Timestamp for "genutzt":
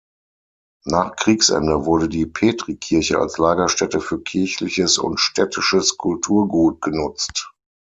6.81-7.53